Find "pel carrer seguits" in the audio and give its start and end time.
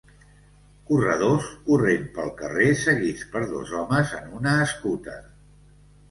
2.15-3.27